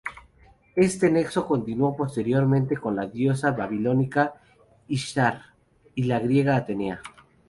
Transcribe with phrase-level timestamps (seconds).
[0.75, 4.33] Este nexo continuó posteriormente con la diosa babilónica
[4.87, 5.43] Ishtar
[5.93, 7.01] y la griega Atenea.